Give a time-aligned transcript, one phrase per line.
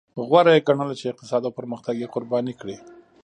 [0.27, 2.77] غوره یې ګڼله چې اقتصاد او پرمختګ یې قرباني کړي.